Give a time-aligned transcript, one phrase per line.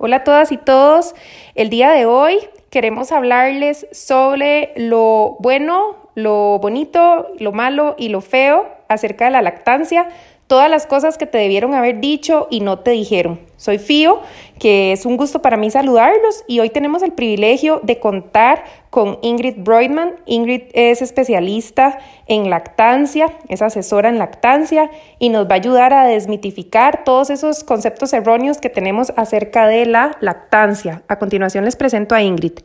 [0.00, 1.16] Hola a todas y todos.
[1.56, 2.38] El día de hoy
[2.70, 9.42] queremos hablarles sobre lo bueno, lo bonito, lo malo y lo feo acerca de la
[9.42, 10.08] lactancia
[10.48, 13.38] todas las cosas que te debieron haber dicho y no te dijeron.
[13.58, 14.22] Soy Fío,
[14.58, 19.18] que es un gusto para mí saludarlos y hoy tenemos el privilegio de contar con
[19.20, 20.16] Ingrid Broidman.
[20.24, 26.06] Ingrid es especialista en lactancia, es asesora en lactancia y nos va a ayudar a
[26.06, 31.02] desmitificar todos esos conceptos erróneos que tenemos acerca de la lactancia.
[31.08, 32.60] A continuación les presento a Ingrid.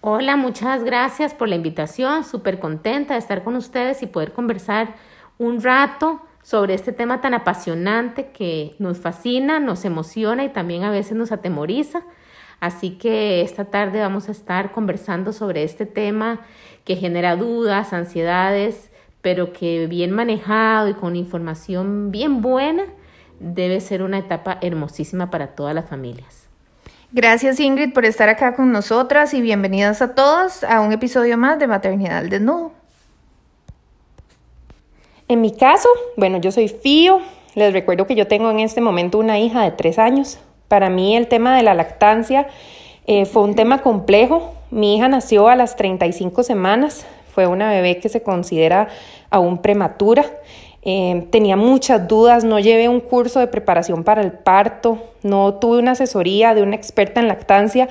[0.00, 4.88] Hola, muchas gracias por la invitación, súper contenta de estar con ustedes y poder conversar
[5.38, 10.90] un rato sobre este tema tan apasionante que nos fascina, nos emociona y también a
[10.90, 12.02] veces nos atemoriza.
[12.60, 16.42] Así que esta tarde vamos a estar conversando sobre este tema
[16.84, 18.90] que genera dudas, ansiedades,
[19.22, 22.84] pero que bien manejado y con información bien buena
[23.40, 26.46] debe ser una etapa hermosísima para todas las familias.
[27.10, 31.58] Gracias Ingrid por estar acá con nosotras y bienvenidas a todos a un episodio más
[31.58, 32.73] de Maternidad al Desnudo.
[35.26, 37.20] En mi caso, bueno, yo soy Fío.
[37.54, 40.38] Les recuerdo que yo tengo en este momento una hija de tres años.
[40.68, 42.48] Para mí el tema de la lactancia
[43.06, 44.52] eh, fue un tema complejo.
[44.70, 47.06] Mi hija nació a las 35 semanas.
[47.32, 48.88] Fue una bebé que se considera
[49.30, 50.26] aún prematura.
[50.82, 55.78] Eh, tenía muchas dudas, no llevé un curso de preparación para el parto, no tuve
[55.78, 57.88] una asesoría de una experta en lactancia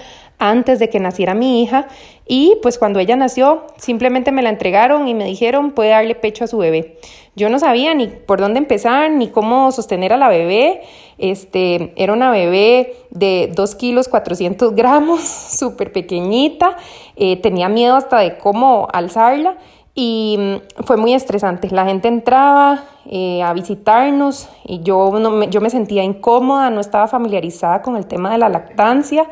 [0.49, 1.88] antes de que naciera mi hija
[2.27, 6.44] y pues cuando ella nació simplemente me la entregaron y me dijeron puede darle pecho
[6.44, 7.00] a su bebé.
[7.35, 10.81] Yo no sabía ni por dónde empezar ni cómo sostener a la bebé.
[11.17, 16.75] Este, era una bebé de 2 kilos 400 gramos, súper pequeñita,
[17.16, 19.57] eh, tenía miedo hasta de cómo alzarla
[19.95, 21.69] y mm, fue muy estresante.
[21.69, 27.07] La gente entraba eh, a visitarnos y yo, me, yo me sentía incómoda, no estaba
[27.07, 29.28] familiarizada con el tema de la lactancia.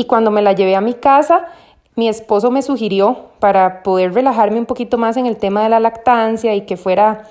[0.00, 1.48] Y cuando me la llevé a mi casa,
[1.94, 5.78] mi esposo me sugirió para poder relajarme un poquito más en el tema de la
[5.78, 7.24] lactancia y que fuera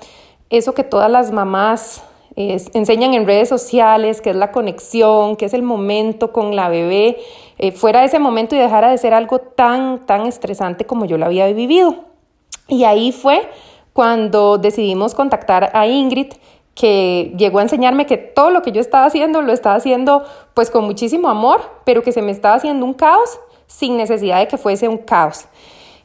[0.50, 2.04] eso que todas las mamás
[2.36, 7.18] enseñan en redes sociales, que es la conexión, que es el momento con la bebé,
[7.58, 11.26] eh, fuera ese momento y dejara de ser algo tan, tan estresante como yo lo
[11.26, 12.04] había vivido.
[12.68, 13.48] Y ahí fue
[13.92, 16.34] cuando decidimos contactar a Ingrid,
[16.74, 20.70] que llegó a enseñarme que todo lo que yo estaba haciendo lo estaba haciendo pues
[20.70, 24.58] con muchísimo amor, pero que se me estaba haciendo un caos sin necesidad de que
[24.58, 25.46] fuese un caos.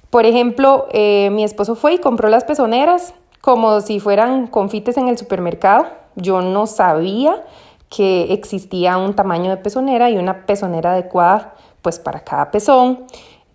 [0.09, 5.07] Por ejemplo, eh, mi esposo fue y compró las pezoneras como si fueran confites en
[5.07, 5.87] el supermercado.
[6.15, 7.43] Yo no sabía
[7.89, 13.05] que existía un tamaño de pezonera y una pezonera adecuada pues para cada pezón.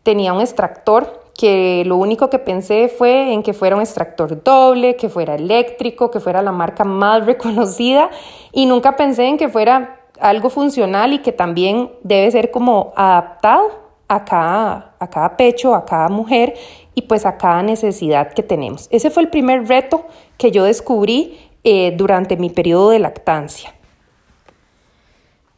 [0.03, 4.97] Tenía un extractor que lo único que pensé fue en que fuera un extractor doble,
[4.97, 8.11] que fuera eléctrico, que fuera la marca más reconocida
[8.53, 13.71] y nunca pensé en que fuera algo funcional y que también debe ser como adaptado
[14.07, 16.53] a cada, a cada pecho, a cada mujer
[16.95, 18.87] y pues a cada necesidad que tenemos.
[18.91, 20.05] Ese fue el primer reto
[20.37, 23.73] que yo descubrí eh, durante mi periodo de lactancia.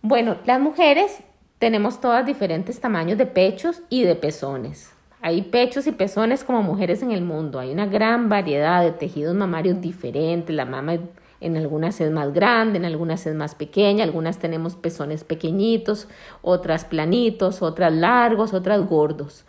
[0.01, 1.19] Bueno, las mujeres
[1.59, 4.93] tenemos todas diferentes tamaños de pechos y de pezones.
[5.25, 7.61] Hay pechos y pezones como mujeres en el mundo.
[7.61, 10.55] Hay una gran variedad de tejidos mamarios diferentes.
[10.55, 10.99] La mama
[11.41, 16.09] en algunas es más grande, en algunas es más pequeña, algunas tenemos pezones pequeñitos,
[16.43, 19.45] otras planitos, otras largos, otras gordos.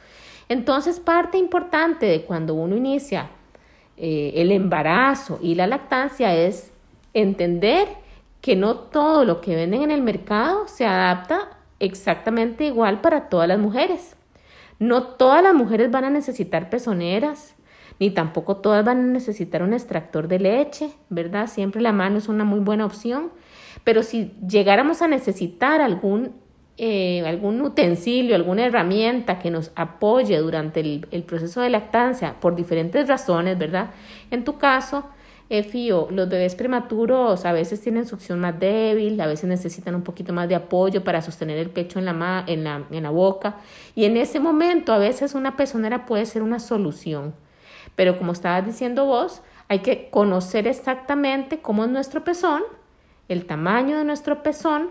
[0.48, 3.30] Entonces, parte importante de cuando uno inicia
[3.98, 6.72] eh, el embarazo y la lactancia es
[7.16, 7.88] entender
[8.42, 13.48] que no todo lo que venden en el mercado se adapta exactamente igual para todas
[13.48, 14.16] las mujeres.
[14.80, 17.56] No todas las mujeres van a necesitar pezoneras,
[18.00, 21.48] ni tampoco todas van a necesitar un extractor de leche, ¿verdad?
[21.48, 23.32] Siempre la mano es una muy buena opción,
[23.84, 26.32] pero si llegáramos a necesitar algún,
[26.78, 32.56] eh, algún utensilio, alguna herramienta que nos apoye durante el, el proceso de lactancia por
[32.56, 33.92] diferentes razones, ¿verdad?
[34.32, 35.06] En tu caso,
[35.50, 40.34] FIO, los bebés prematuros a veces tienen succión más débil, a veces necesitan un poquito
[40.34, 43.58] más de apoyo para sostener el pecho en la, en la, en la boca.
[43.96, 47.34] Y en ese momento a veces una pezonera puede ser una solución.
[47.96, 52.64] Pero como estabas diciendo vos, hay que conocer exactamente cómo es nuestro pezón,
[53.28, 54.90] el tamaño de nuestro pezón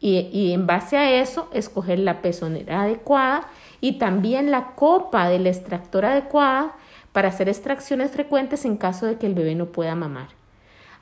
[0.00, 3.48] y, y en base a eso escoger la pezonera adecuada
[3.80, 6.74] y también la copa del extractor adecuada
[7.14, 10.30] para hacer extracciones frecuentes en caso de que el bebé no pueda mamar.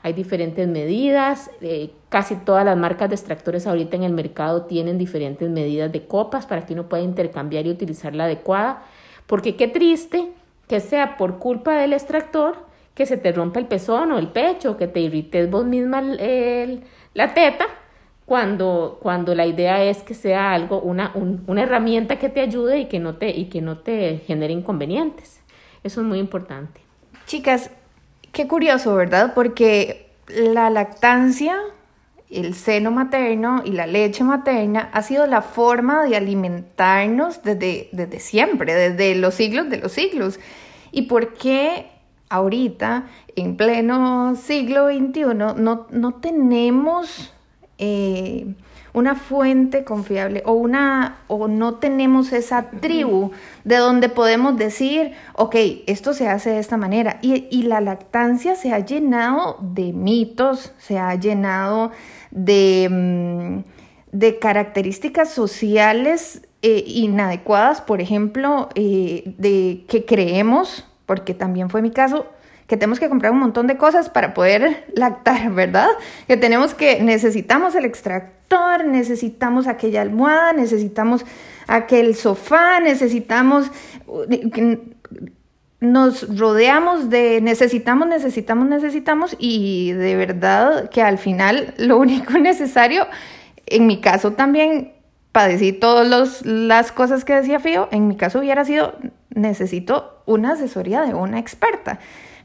[0.02, 4.98] Hay diferentes medidas, eh, casi todas las marcas de extractores ahorita en el mercado tienen
[4.98, 8.82] diferentes medidas de copas para que uno pueda intercambiar y utilizar la adecuada,
[9.26, 10.32] porque qué triste
[10.68, 12.56] que sea por culpa del extractor
[12.94, 17.32] que se te rompa el pezón o el pecho, que te irrites vos misma la
[17.32, 17.68] teta
[18.26, 22.84] cuando, cuando la idea es que sea algo, una, una herramienta que te ayude y
[22.84, 25.41] que, no te, y que no te genere inconvenientes.
[25.84, 26.80] Eso es muy importante.
[27.26, 27.70] Chicas,
[28.32, 29.32] qué curioso, ¿verdad?
[29.34, 31.56] Porque la lactancia,
[32.30, 38.20] el seno materno y la leche materna ha sido la forma de alimentarnos desde, desde
[38.20, 40.40] siempre, desde los siglos de los siglos.
[40.92, 41.86] ¿Y por qué
[42.28, 43.06] ahorita,
[43.36, 47.32] en pleno siglo XXI, no, no tenemos
[47.78, 48.54] eh,
[48.94, 53.30] una fuente confiable o, una, o no tenemos esa tribu
[53.64, 55.56] de donde podemos decir, ok,
[55.86, 57.18] esto se hace de esta manera.
[57.22, 61.92] Y, la lactancia se ha llenado de mitos, se ha llenado
[62.30, 71.70] de, mm, de características sociales eh, inadecuadas, por ejemplo, eh, de que creemos, porque también
[71.70, 72.26] fue mi caso,
[72.72, 75.90] que tenemos que comprar un montón de cosas para poder lactar, ¿verdad?
[76.26, 81.26] Que tenemos que, necesitamos el extractor, necesitamos aquella almohada, necesitamos
[81.66, 83.70] aquel sofá, necesitamos,
[85.80, 93.06] nos rodeamos de necesitamos, necesitamos, necesitamos y de verdad que al final lo único necesario,
[93.66, 94.94] en mi caso también
[95.30, 98.94] padecí todas las cosas que decía Fío, en mi caso hubiera sido
[99.34, 101.98] necesito una asesoría de una experta.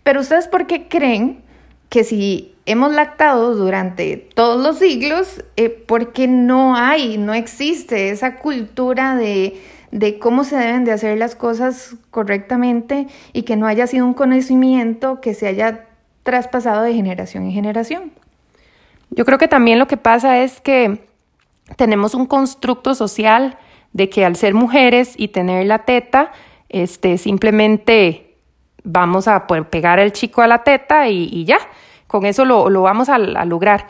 [0.04, 1.44] Pero ustedes, ¿por qué creen
[1.90, 8.10] que si hemos lactado durante todos los siglos, eh, ¿por qué no hay, no existe
[8.10, 9.62] esa cultura de,
[9.92, 14.14] de cómo se deben de hacer las cosas correctamente y que no haya sido un
[14.14, 15.86] conocimiento que se haya
[16.24, 18.12] traspasado de generación en generación?
[19.10, 21.08] Yo creo que también lo que pasa es que
[21.78, 23.58] tenemos un constructo social
[23.94, 26.32] de que al ser mujeres y tener la teta,
[26.70, 28.36] este, simplemente
[28.84, 31.60] vamos a pegar al chico a la teta y, ya,
[32.08, 33.88] con eso lo, vamos a, a lograr.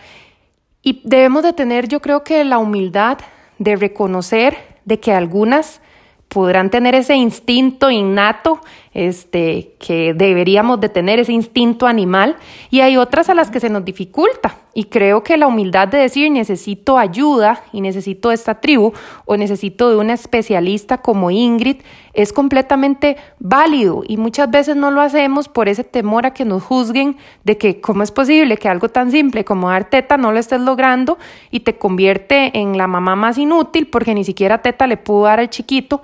[0.81, 3.18] Y debemos de tener, yo creo que la humildad
[3.59, 5.81] de reconocer de que algunas
[6.27, 8.62] podrán tener ese instinto innato
[8.98, 12.36] este, que deberíamos de tener, ese instinto animal,
[12.72, 14.58] y hay otras a las que se nos dificulta.
[14.74, 18.94] Y creo que la humildad de decir necesito ayuda y necesito esta tribu
[19.26, 21.78] o necesito de una especialista como Ingrid
[22.14, 26.64] es completamente válido y muchas veces no lo hacemos por ese temor a que nos
[26.64, 30.40] juzguen de que cómo es posible que algo tan simple como dar teta no lo
[30.40, 31.20] estés logrando
[31.52, 35.40] y te convierte en la mamá más inútil porque ni siquiera teta le pudo dar
[35.40, 36.02] al chiquito.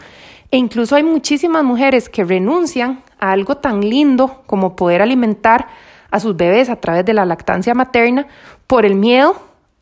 [0.53, 5.67] E incluso hay muchísimas mujeres que renuncian a algo tan lindo como poder alimentar
[6.11, 8.27] a sus bebés a través de la lactancia materna
[8.67, 9.35] por el miedo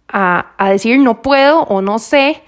[0.08, 2.42] a, decir no puedo o no sé,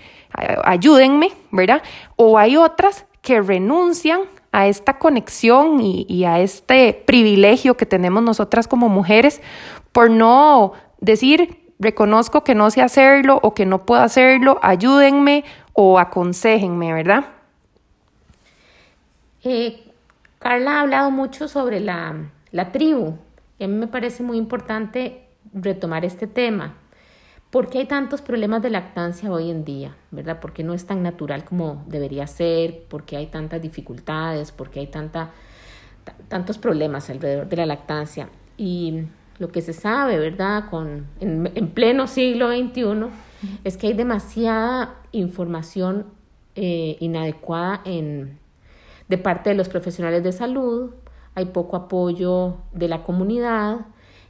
[0.63, 1.83] ayúdenme, ¿verdad?
[2.15, 4.21] O hay otras que renuncian
[4.53, 9.41] a esta conexión y, y, a este privilegio que tenemos nosotras como mujeres
[9.91, 10.71] por no
[11.01, 15.43] decir, reconozco que no sé hacerlo o que no puedo hacerlo, ayúdenme
[15.73, 17.25] o aconsejenme, ¿verdad?
[19.43, 19.83] Eh,
[20.39, 23.17] Carla ha hablado mucho sobre la, la tribu,
[23.63, 25.23] a mí me parece muy importante
[25.53, 26.75] retomar este tema.
[27.49, 29.95] ¿Por qué hay tantos problemas de lactancia hoy en día?
[30.11, 30.39] ¿Verdad?
[30.39, 32.83] ¿Por qué no es tan natural como debería ser?
[32.85, 34.51] ¿Por qué hay tantas dificultades?
[34.51, 35.31] ¿Por qué hay tanta,
[36.29, 38.29] tantos problemas alrededor de la lactancia?
[38.57, 39.03] Y
[39.37, 40.69] lo que se sabe, ¿verdad?
[40.69, 43.05] Con, en, pleno siglo XXI,
[43.63, 46.07] es que hay demasiada información
[46.55, 48.39] eh, inadecuada en,
[49.07, 50.91] de parte de los profesionales de salud,
[51.35, 53.85] hay poco apoyo de la comunidad,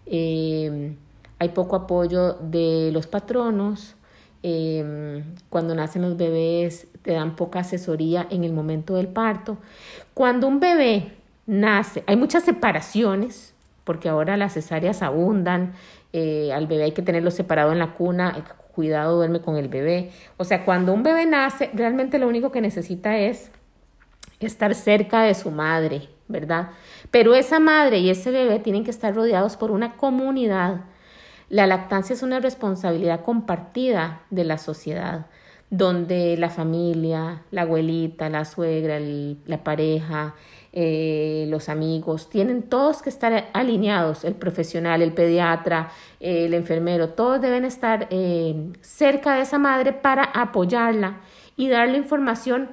[0.06, 0.96] eh,
[1.40, 3.96] hay poco apoyo de los patronos,
[4.44, 9.58] eh, cuando nacen los bebés te dan poca asesoría en el momento del parto.
[10.14, 11.14] Cuando un bebé
[11.46, 13.54] nace, hay muchas separaciones,
[13.84, 15.74] porque ahora las cesáreas abundan,
[16.12, 20.12] eh, al bebé hay que tenerlo separado en la cuna, cuidado, duerme con el bebé.
[20.38, 23.52] O sea, cuando un bebé nace, realmente lo único que necesita es
[24.48, 26.70] estar cerca de su madre, ¿verdad?
[27.12, 30.82] Pero esa madre y ese bebé tienen que estar rodeados por una comunidad.
[31.50, 35.28] La lactancia es una responsabilidad compartida de la sociedad,
[35.70, 40.36] donde la familia, la abuelita, la suegra, la pareja,
[40.72, 47.42] eh, los amigos, tienen todos que estar alineados, el profesional, el pediatra, el enfermero, todos
[47.42, 51.22] deben estar eh, cerca de esa madre para apoyarla
[51.56, 52.70] y darle información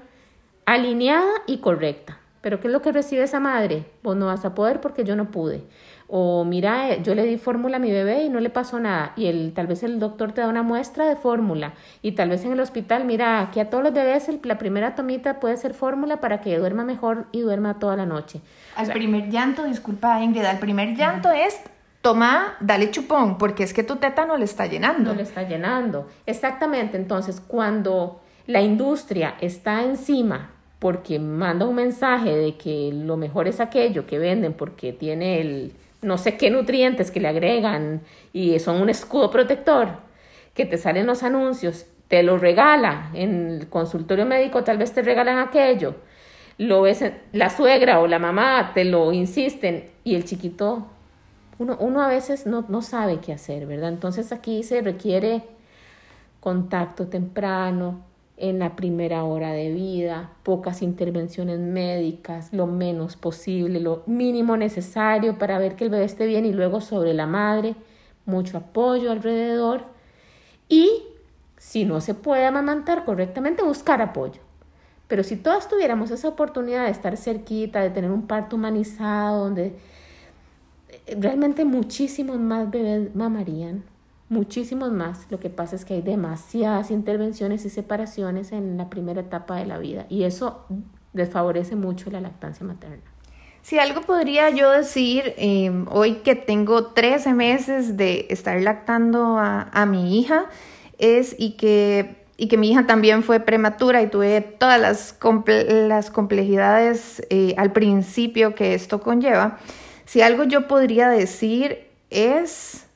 [0.75, 2.19] alineada y correcta.
[2.41, 3.85] Pero ¿qué es lo que recibe esa madre?
[4.03, 5.65] Vos no vas a poder porque yo no pude.
[6.07, 9.13] O mira, eh, yo le di fórmula a mi bebé y no le pasó nada.
[9.17, 11.75] Y el, tal vez el doctor te da una muestra de fórmula.
[12.03, 15.39] Y tal vez en el hospital, mira, aquí a todos los bebés la primera tomita
[15.41, 18.41] puede ser fórmula para que duerma mejor y duerma toda la noche.
[18.77, 21.61] Al primer llanto, disculpa Ingrid, al primer llanto es
[22.01, 25.11] toma, dale chupón, porque es que tu teta no le está llenando.
[25.11, 26.09] No le está llenando.
[26.27, 33.47] Exactamente, entonces cuando la industria está encima porque manda un mensaje de que lo mejor
[33.47, 35.73] es aquello que venden porque tiene el
[36.03, 38.01] no sé qué nutrientes que le agregan
[38.33, 39.91] y son un escudo protector,
[40.55, 45.03] que te salen los anuncios, te lo regala en el consultorio médico, tal vez te
[45.03, 45.97] regalan aquello,
[46.57, 50.87] lo ves la suegra o la mamá, te lo insisten y el chiquito,
[51.59, 53.91] uno, uno a veces no, no sabe qué hacer, ¿verdad?
[53.91, 55.43] Entonces aquí se requiere
[56.41, 58.01] contacto temprano,
[58.41, 65.39] en la primera hora de vida, pocas intervenciones médicas, lo menos posible, lo mínimo necesario
[65.39, 67.77] para ver que el bebé esté bien y luego sobre la madre,
[68.25, 69.85] mucho apoyo alrededor
[70.69, 71.03] y
[71.59, 74.41] si no se puede amamantar correctamente, buscar apoyo.
[75.07, 79.77] Pero si todas tuviéramos esa oportunidad de estar cerquita, de tener un parto humanizado, donde
[81.19, 83.85] realmente muchísimos más bebés mamarían,
[84.31, 85.27] muchísimos más.
[85.29, 89.67] Lo que pasa es que hay demasiadas intervenciones y separaciones en la primera etapa de
[89.67, 90.65] la vida y eso
[91.13, 93.03] desfavorece mucho la lactancia materna.
[93.63, 99.87] Si algo podría yo decir, em, hoy que tengo 13 meses de estar lactando a,
[99.87, 100.47] mi hija,
[100.99, 105.19] es y que, y que mi hija también fue prematura y tuve todas las,
[105.67, 109.59] las complejidades eh, al principio que esto conlleva,
[110.07, 112.87] si algo yo podría decir es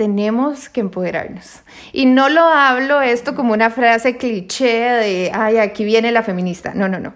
[0.00, 1.60] tenemos que empoderarnos.
[1.92, 6.72] Y no lo hablo esto como una frase cliché de, ay, aquí viene la feminista.
[6.74, 7.12] No, no, no.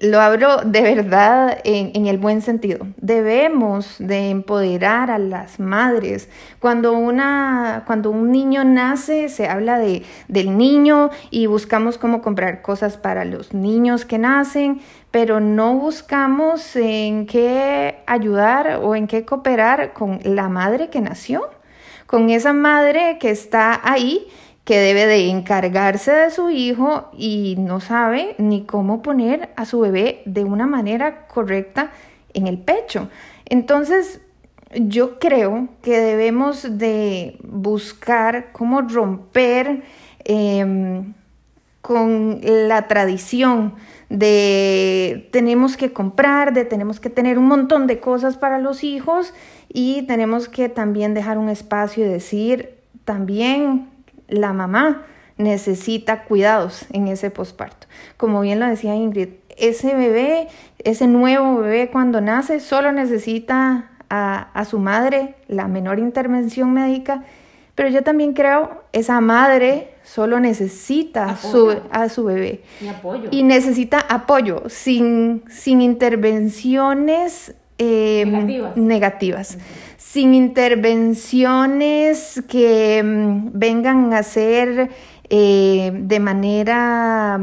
[0.00, 2.86] Lo hablo de verdad en, el buen sentido.
[2.96, 6.28] Debemos de empoderar a las madres.
[6.60, 12.62] Cuando, una, cuando un niño nace, se habla de, del niño y buscamos cómo comprar
[12.62, 14.80] cosas para los niños que nacen,
[15.10, 21.57] pero no buscamos en qué ayudar o en qué cooperar con la madre que nació
[22.08, 24.26] con esa madre que está ahí,
[24.64, 29.80] que debe de encargarse de su hijo y no sabe ni cómo poner a su
[29.80, 31.90] bebé de una manera correcta
[32.32, 33.10] en el pecho.
[33.44, 34.22] Entonces,
[34.74, 39.82] yo creo que debemos de buscar cómo romper
[40.24, 41.12] em,
[41.82, 43.74] con la tradición
[44.08, 49.34] de tenemos que comprar, de tenemos que tener un montón de cosas para los hijos
[49.68, 53.88] y tenemos que también dejar un espacio y decir, también
[54.28, 55.04] la mamá
[55.36, 57.86] necesita cuidados en ese posparto.
[58.16, 60.48] Como bien lo decía Ingrid, ese bebé,
[60.78, 67.24] ese nuevo bebé cuando nace, solo necesita a, a su madre la menor intervención médica,
[67.74, 72.62] pero yo también creo esa madre solo necesita su, a su bebé.
[72.80, 73.28] Y apoyo.
[73.30, 79.58] Y necesita apoyo, sin, sin intervenciones em, negativas.
[79.96, 84.90] sin intervenciones que mm, vengan a ser
[85.28, 87.38] eh, de manera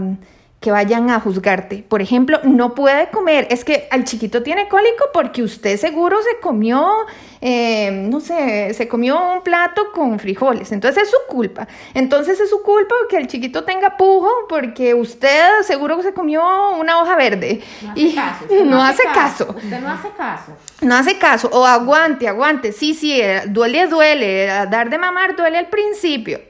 [0.65, 1.85] que vayan a juzgarte.
[1.87, 6.39] Por ejemplo, no puede comer, es que al chiquito tiene cólico porque usted seguro se
[6.39, 6.91] comió,
[7.39, 11.67] eh, no sé, se comió un plato con frijoles, entonces es su culpa.
[11.93, 16.41] Entonces es su culpa que el chiquito tenga pujo porque usted seguro se comió
[16.79, 17.61] una hoja verde.
[17.83, 18.45] No hace y caso.
[18.65, 19.55] No, hace caso.
[19.55, 20.51] Usted no hace caso.
[20.81, 21.47] No hace caso.
[21.53, 22.71] O aguante, aguante.
[22.71, 24.47] Sí, sí, eh, duele, duele.
[24.71, 26.41] Dar de mamar duele al principio.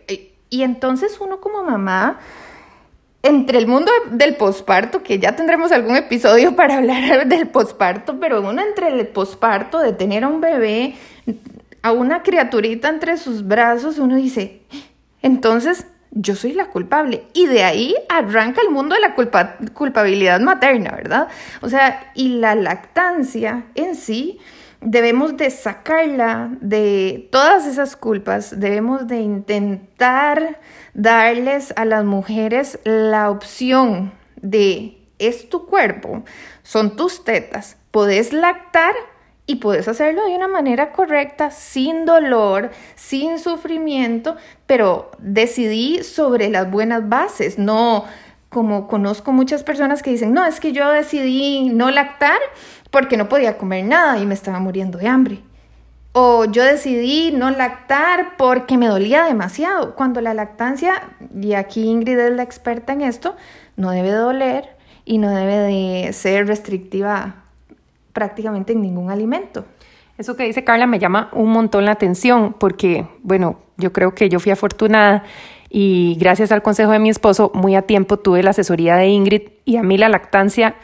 [0.49, 2.17] y entonces uno como mamá
[3.25, 8.41] entre el mundo del posparto, que ya tendremos algún episodio para hablar del posparto, pero
[8.41, 10.95] uno entre el posparto, de tener a un bebé,
[11.81, 14.61] a una criaturita entre sus brazos, uno dice,
[15.21, 17.23] entonces yo soy la culpable.
[17.33, 19.15] Y de ahí arranca el mundo de la
[19.73, 21.27] culpabilidad materna, ¿verdad?
[21.61, 24.39] O sea, y la lactancia en sí,
[24.81, 30.59] debemos de sacarla de todas esas culpas, debemos de intentar
[30.93, 36.23] darles a las mujeres la opción de es tu cuerpo,
[36.63, 38.93] son tus tetas, puedes lactar
[39.47, 46.69] y puedes hacerlo de una manera correcta, sin dolor, sin sufrimiento, pero decidí sobre las
[46.69, 48.05] buenas bases, no
[48.49, 52.39] como conozco muchas personas que dicen, no, es que yo decidí no lactar
[52.95, 55.39] porque no podía comer nada y me estaba muriendo de hambre.
[56.13, 59.95] O yo decidí no lactar porque me dolía demasiado.
[59.95, 63.35] Cuando la lactancia, y aquí Ingrid es la experta en esto,
[63.75, 67.43] no debe doler y no debe de ser restrictiva
[68.13, 69.65] prácticamente en ningún alimento.
[70.17, 74.29] Eso que dice Carla me llama un montón la atención porque, bueno, yo creo que
[74.29, 75.25] yo fui afortunada
[75.69, 79.49] y gracias al consejo de mi esposo, muy a tiempo tuve la asesoría de Ingrid
[79.65, 80.75] y a mí la lactancia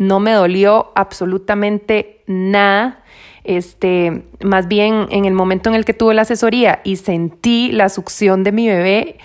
[0.00, 3.04] no me dolió absolutamente nada.
[3.44, 7.90] Este, más bien en el momento en el que tuve la asesoría y sentí la
[7.90, 9.18] succión de mi bebé,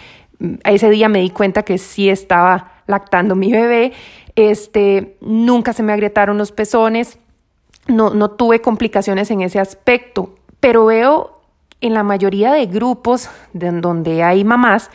[0.66, 3.94] ese día me di cuenta que sí estaba lactando mi bebé.
[4.36, 7.20] Este, nunca se me agrietaron los pezones,
[7.88, 11.40] no, no tuve complicaciones en ese aspecto, pero veo
[11.80, 14.92] en la mayoría de grupos de donde hay mamás,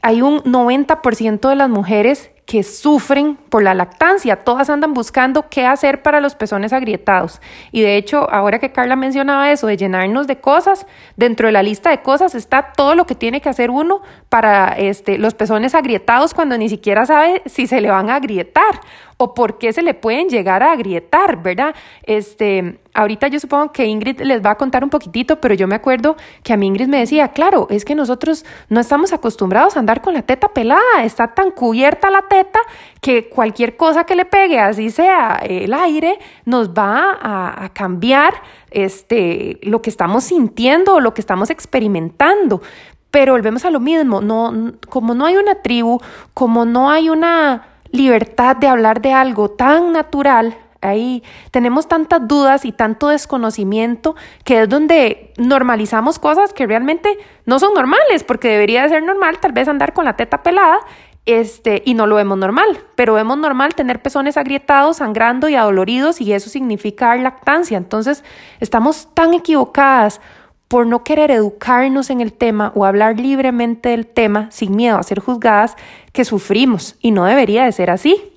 [0.00, 4.36] hay un 90% de las mujeres que sufren por la lactancia.
[4.36, 7.40] Todas andan buscando qué hacer para los pezones agrietados.
[7.72, 11.64] Y de hecho, ahora que Carla mencionaba eso de llenarnos de cosas, dentro de la
[11.64, 15.74] lista de cosas está todo lo que tiene que hacer uno para este, los pezones
[15.74, 18.80] agrietados cuando ni siquiera sabe si se le van a agrietar
[19.16, 21.74] o por qué se le pueden llegar a agrietar, ¿verdad?
[22.04, 25.74] Este, ahorita yo supongo que Ingrid les va a contar un poquitito, pero yo me
[25.74, 29.80] acuerdo que a mí Ingrid me decía, claro, es que nosotros no estamos acostumbrados a
[29.80, 32.60] andar con la teta pelada, está tan cubierta la teta
[33.00, 38.34] que cualquier cosa que le pegue, así sea el aire, nos va a, cambiar
[38.70, 42.62] este, lo que estamos sintiendo o lo que estamos experimentando.
[43.10, 46.00] Pero volvemos a lo mismo, no, como no hay una tribu,
[46.34, 52.64] como no hay una libertad de hablar de algo tan natural, ahí tenemos tantas dudas
[52.64, 54.14] y tanto desconocimiento
[54.44, 59.38] que es donde normalizamos cosas que realmente no son normales, porque debería de ser normal
[59.38, 60.78] tal vez andar con la teta pelada
[61.26, 66.20] este, y no lo vemos normal, pero vemos normal tener pezones agrietados, sangrando y adoloridos
[66.20, 67.78] y eso significa lactancia.
[67.78, 68.22] Entonces,
[68.60, 70.20] estamos tan equivocadas
[70.68, 75.02] por no querer educarnos en el tema o hablar libremente del tema sin miedo a
[75.02, 75.76] ser juzgadas
[76.12, 78.33] que sufrimos y no debería de ser así.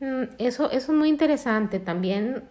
[0.00, 1.80] Mm, eso, eso es muy interesante.
[1.80, 2.44] También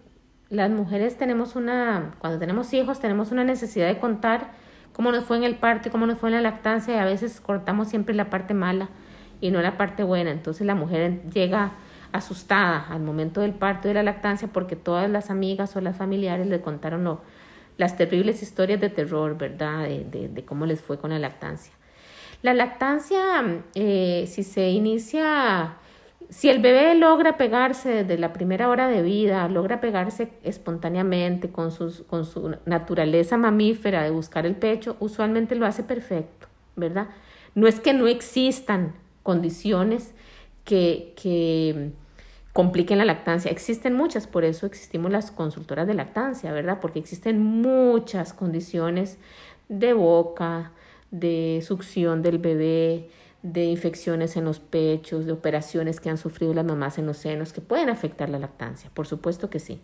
[0.50, 4.52] las mujeres tenemos una, cuando tenemos hijos, tenemos una necesidad de contar
[4.94, 7.42] cómo nos fue en el parto cómo nos fue en la lactancia y a veces
[7.42, 8.90] cortamos siempre la parte mala
[9.42, 10.32] y no la parte buena.
[10.32, 11.74] Entonces la mujer llega
[12.12, 15.98] asustada al momento del parto y de la lactancia porque todas las amigas o las
[15.98, 17.22] familiares le contaron lo,
[17.78, 19.88] las terribles historias de terror, ¿verdad?
[19.88, 21.74] De, de, cómo les fue con la lactancia.
[22.42, 25.78] La lactancia, eh, si se inicia,
[26.30, 31.72] si el bebé logra pegarse desde la primera hora de vida, logra pegarse espontáneamente con,
[31.72, 37.08] sus, con su naturaleza mamífera de buscar el pecho, usualmente lo hace perfecto, ¿verdad?
[37.56, 38.94] No es que no existan
[39.24, 40.14] condiciones
[40.64, 41.92] que, que
[42.54, 43.52] compliquen la lactancia.
[43.52, 46.80] Existen muchas, por eso existimos las consultoras de lactancia, ¿verdad?
[46.80, 49.18] Porque existen muchas condiciones
[49.70, 50.72] de boca,
[51.12, 53.10] de succión del bebé,
[53.44, 57.52] de infecciones en los pechos, de operaciones que han sufrido las mamás en los senos
[57.54, 59.82] que pueden afectar la lactancia, por supuesto que sí.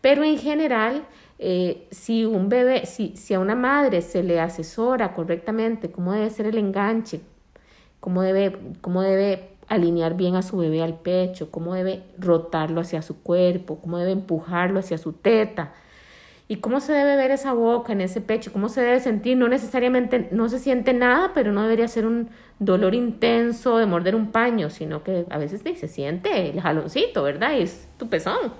[0.00, 1.04] Pero en general,
[1.38, 6.28] eh, si un bebé, si, si a una madre se le asesora correctamente cómo debe
[6.30, 7.20] ser el enganche,
[8.00, 13.02] cómo debe, cómo debe alinear bien a su bebé al pecho, cómo debe rotarlo hacia
[13.02, 15.72] su cuerpo, cómo debe empujarlo hacia su teta
[16.48, 19.36] y cómo se debe ver esa boca en ese pecho, cómo se debe sentir.
[19.36, 24.14] No necesariamente, no se siente nada, pero no debería ser un dolor intenso de morder
[24.14, 27.52] un paño, sino que a veces se siente el jaloncito, ¿verdad?
[27.58, 28.52] Y es tu pezón.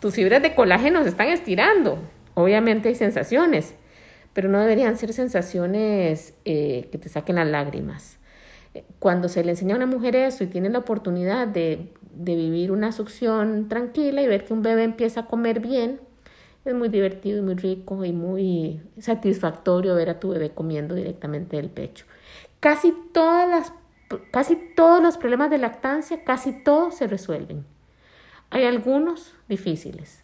[0.00, 1.98] Tus fibras de colágeno se están estirando.
[2.34, 3.74] Obviamente hay sensaciones,
[4.34, 8.18] pero no deberían ser sensaciones eh, que te saquen las lágrimas
[8.98, 12.92] cuando se le enseña a una mujer eso y tiene la oportunidad de, vivir una
[12.92, 16.00] succión tranquila y ver que un bebé empieza a comer bien,
[16.66, 21.56] es muy divertido y muy rico y muy satisfactorio ver a tu bebé comiendo directamente
[21.56, 22.04] del pecho.
[22.60, 23.72] Casi todas las
[24.30, 27.64] casi todos los problemas de lactancia, casi todos se resuelven.
[28.50, 30.22] Hay algunos difíciles,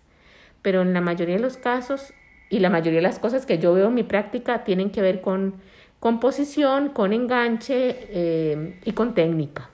[0.62, 2.12] pero en la mayoría de los casos
[2.48, 5.20] y la mayoría de las cosas que yo veo en mi práctica tienen que ver
[5.20, 5.55] con
[6.02, 9.70] con posición, con enganche eh, y con técnica.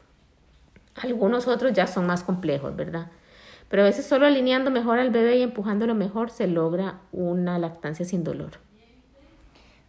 [0.97, 3.07] Algunos otros ya son más complejos, ¿verdad?
[3.69, 8.05] Pero a veces solo alineando mejor al bebé y empujándolo mejor se logra una lactancia
[8.05, 8.53] sin dolor.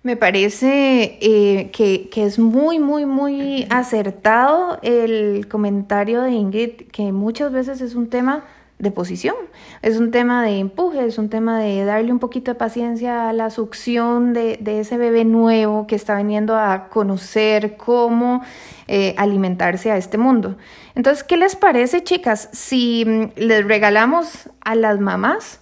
[0.01, 7.11] Me parece eh, que, que, es muy, muy, muy acertado el comentario de Ingrid, que
[7.11, 8.45] muchas veces es un tema
[8.79, 9.35] de posición.
[9.81, 13.33] Es un tema de empuje, es un tema de darle un poquito de paciencia a
[13.33, 18.41] la succión de, ese bebé nuevo que está viniendo a conocer cómo
[18.87, 20.57] eh, alimentarse a este mundo.
[20.95, 25.59] Entonces, ¿qué les parece, chicas, si mm, les regalamos a las mamás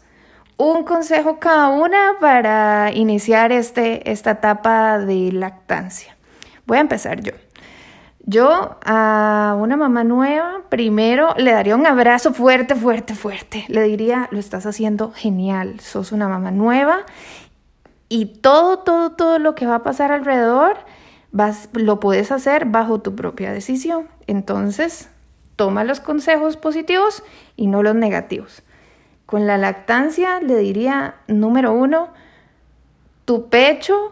[0.57, 6.15] un consejo cada una para iniciar este, esta etapa de lactancia?
[6.67, 7.33] Voy a empezar yo.
[8.29, 13.63] Yo a una mamá nueva, primero le daría un abrazo fuerte, fuerte, fuerte.
[13.69, 17.05] Le diría, lo estás haciendo genial, sos una mamá nueva
[18.09, 20.75] y todo, todo, todo lo que va a pasar alrededor
[21.31, 24.09] vas, lo puedes hacer bajo tu propia decisión.
[24.27, 25.09] Entonces,
[25.55, 27.23] toma los consejos positivos
[27.55, 28.61] y no los negativos.
[29.25, 32.09] Con la lactancia le diría, número uno,
[33.23, 34.11] tu pecho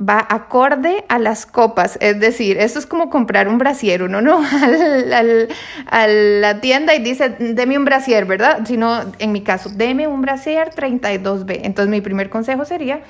[0.00, 4.38] va acorde a las copas, es decir, esto es como comprar un brasier, uno no
[5.14, 5.48] al,
[5.86, 8.62] a la tienda y dice, deme un brasier, ¿verdad?
[8.66, 11.60] Sino, en mi caso, deme un brasier 32B.
[11.62, 13.02] Entonces, mi primer consejo sería,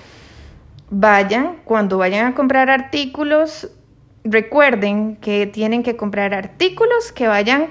[0.90, 3.70] vayan, cuando vayan a comprar artículos,
[4.22, 7.68] recuerden que tienen que comprar artículos que vayan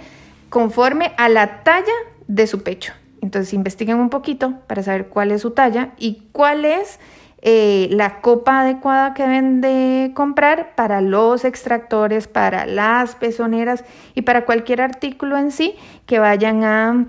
[0.49, 1.93] conforme a la talla
[2.27, 2.93] de su pecho.
[3.21, 6.99] Entonces, investiguen un poquito para saber cuál es su talla y cuál es
[7.45, 13.83] eh, la copa adecuada que deben de comprar para los extractores, para las pezoneras
[14.15, 15.75] y para cualquier artículo en sí
[16.05, 17.05] que vayan a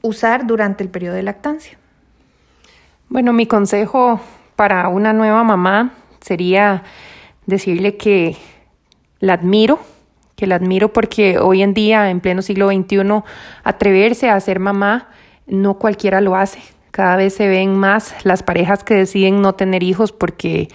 [0.00, 1.76] usar durante el periodo de lactancia.
[3.08, 4.20] Bueno, mi consejo
[4.54, 5.90] para una nueva mamá
[6.20, 6.84] sería
[7.46, 8.36] decirle que
[9.18, 9.80] la admiro,
[10.36, 13.24] que la admiro porque hoy en día, en pleno siglo XXI,
[13.64, 15.08] atreverse a ser mamá,
[15.48, 16.60] no cualquiera lo hace.
[16.98, 20.66] Cada vez se ven más las parejas que deciden no tener hijos porque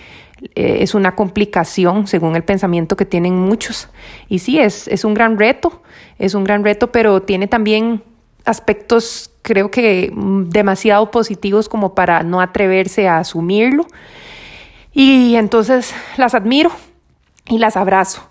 [0.55, 3.89] eh, es una complicación según el pensamiento que tienen muchos.
[4.29, 5.81] Y sí, es, es un gran reto,
[6.19, 8.03] es un gran reto, pero tiene también
[8.45, 13.85] aspectos creo que demasiado positivos como para no atreverse a asumirlo.
[14.93, 16.71] Y entonces las admiro
[17.49, 18.29] y las abrazo.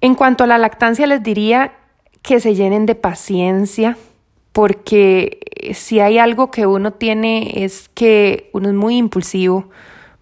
[0.00, 1.74] En cuanto a la lactancia, les diría
[2.22, 3.98] que se llenen de paciencia,
[4.54, 5.40] porque
[5.74, 9.68] si hay algo que uno tiene es que uno es muy impulsivo,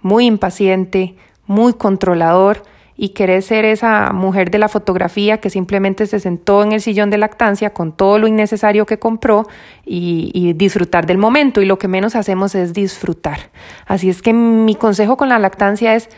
[0.01, 1.16] muy impaciente,
[1.47, 2.62] muy controlador
[2.97, 7.11] y quiere ser esa mujer de la fotografía que simplemente se sentó en el sillón
[7.11, 9.47] de lactancia con todo lo innecesario que compró
[9.85, 13.51] y, y, disfrutar del momento y lo que menos hacemos es disfrutar.
[13.85, 16.09] Así es que mi consejo con la lactancia es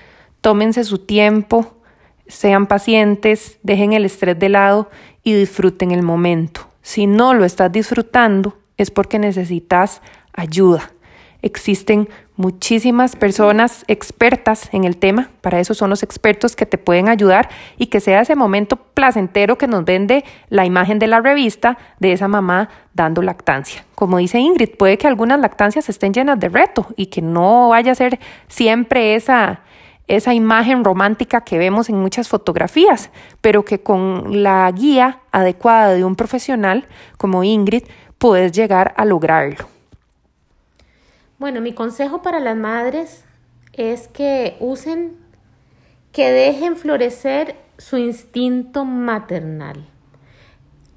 [0.41, 1.75] tómense su tiempo,
[2.29, 4.89] sean pacientes, dejen el estrés de lado
[5.25, 6.74] y disfruten el momento.
[6.85, 10.03] Si no lo estás disfrutando, es porque necesitas
[10.35, 10.93] ayuda.
[11.41, 17.09] Existen muchísimas personas expertas en el tema, para eso son los expertos que te pueden
[17.09, 21.79] ayudar y que sea ese momento placentero que nos vende la imagen de la revista
[22.01, 23.87] de esa mamá dando lactancia.
[23.95, 27.93] Como dice Ingrid, puede que algunas lactancias estén llenas de reto y que no vaya
[27.93, 29.63] a ser siempre esa,
[30.07, 36.05] esa imagen romántica que vemos en muchas fotografías, pero que con la guía adecuada de
[36.05, 36.87] un profesional
[37.17, 37.85] como Ingrid
[38.19, 39.67] puedes llegar a lograrlo.
[41.39, 43.25] Bueno, mi consejo para las madres
[43.73, 45.17] es que usen,
[46.13, 49.89] que dejen florecer su instinto maternal.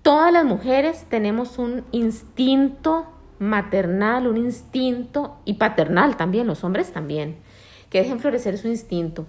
[0.04, 3.08] Todas las mujeres tenemos un instinto
[3.40, 7.47] maternal, un instinto y paternal también, los hombres también
[7.90, 9.26] que dejen florecer su instinto,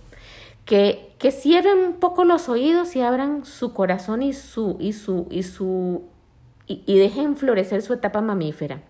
[0.64, 5.26] que, que cierren un poco los oídos y abran su corazón y su, y su,
[5.30, 6.02] y su,
[6.66, 8.82] y, dejen florecer su etapa mamífera.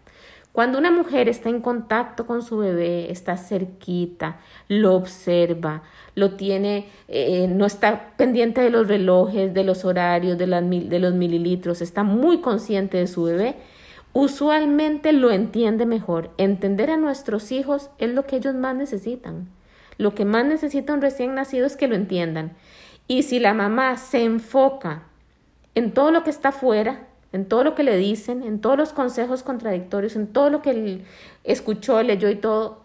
[0.52, 5.82] Cuando una mujer está en contacto con su bebé, está cerquita, lo observa,
[6.16, 11.14] lo tiene, eh, no está pendiente de los relojes, de los horarios, de, de los
[11.14, 13.54] mililitros, está muy consciente de su bebé,
[14.14, 16.30] usualmente lo entiende mejor.
[16.38, 19.48] Entender a nuestros hijos es lo que ellos más necesitan.
[19.98, 22.52] Lo que más necesita un recién nacido es que lo entiendan.
[23.06, 25.02] Y si la mamá se enfoca
[25.74, 28.92] en todo lo que está afuera, en todo lo que le dicen, en todos los
[28.92, 31.04] consejos contradictorios, en todo lo que él
[31.44, 32.80] escuchó, leyó y todo,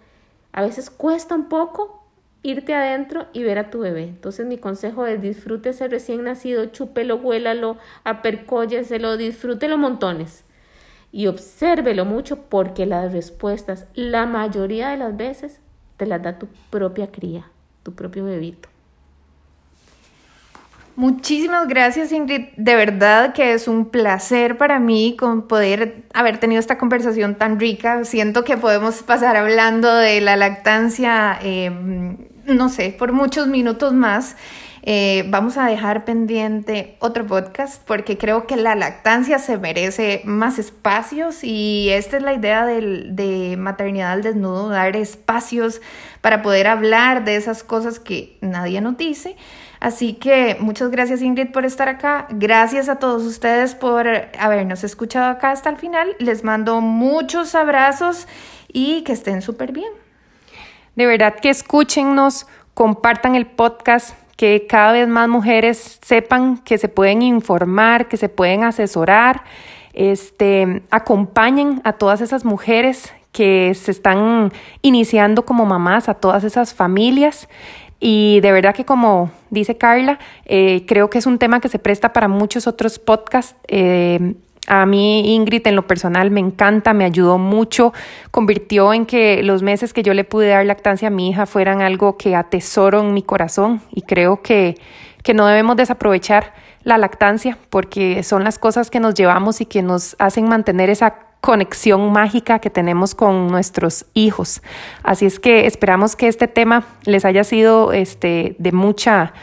[0.51, 2.03] a veces cuesta un poco
[2.41, 4.03] irte adentro y ver a tu bebé.
[4.03, 10.43] Entonces mi consejo es disfrute ese recién nacido, chúpelo, huélalo, apercólleselo, disfrútelo montones
[11.11, 15.61] y obsérvelo mucho porque las respuestas la mayoría de las veces
[15.97, 17.45] te las da tu propia cría,
[17.83, 18.69] tu propio bebito.
[20.95, 26.59] Muchísimas gracias Ingrid, de verdad que es un placer para mí con poder haber tenido
[26.59, 28.05] esta conversación tan rica.
[28.05, 31.71] Siento que podemos pasar hablando de la lactancia, eh,
[32.45, 34.35] no sé, por muchos minutos más.
[34.85, 40.59] Eh, vamos a dejar pendiente otro podcast porque creo que la lactancia se merece más
[40.59, 45.81] espacios y esta es la idea de maternidad al desnudo, dar espacios
[46.19, 49.37] para poder hablar de esas cosas que nadie nos dice.
[49.79, 52.27] Así que muchas gracias Ingrid por estar acá.
[52.29, 54.07] Gracias a todos ustedes por
[54.39, 56.15] habernos escuchado acá hasta el final.
[56.19, 58.27] Les mando muchos abrazos
[58.67, 59.91] y que estén súper bien.
[60.95, 66.89] De verdad que escúchennos, compartan el podcast que cada vez más mujeres sepan que se
[66.89, 69.43] pueden informar, que se pueden asesorar,
[69.93, 76.73] este, acompañen a todas esas mujeres que se están iniciando como mamás, a todas esas
[76.73, 77.47] familias.
[77.99, 81.79] Y de verdad que como dice Carla, eh, creo que es un tema que se
[81.79, 83.55] presta para muchos otros podcasts.
[83.67, 84.35] Eh,
[84.67, 87.93] A mí Ingrid en lo personal me encanta, me ayudó mucho,
[88.31, 91.81] convirtió en que los meses que yo le pude dar lactancia a mi hija fueran
[91.81, 94.77] algo que atesoro en mi corazón y creo que,
[95.21, 99.81] que no debemos desaprovechar la lactancia porque son las cosas que nos llevamos y que
[99.81, 104.61] nos hacen mantener esa conexión mágica que tenemos con nuestros hijos.
[105.03, 109.33] Así es que esperamos que este tema les haya sido este, de, mucha,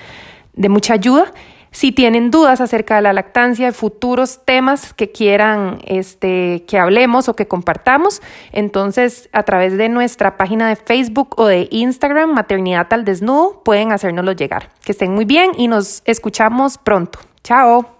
[0.54, 1.30] de mucha ayuda.
[1.72, 7.36] Si tienen dudas acerca de la lactancia, futuros temas que quieran este, que hablemos o
[7.36, 8.20] que compartamos,
[8.52, 13.92] entonces a través de nuestra página de Facebook o de Instagram, Maternidad al Desnudo, pueden
[13.92, 14.70] hacérnoslo llegar.
[14.84, 17.20] Que estén muy bien y nos escuchamos pronto.
[17.44, 17.99] Chao.